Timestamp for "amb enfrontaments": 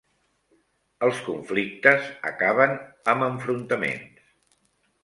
3.15-4.27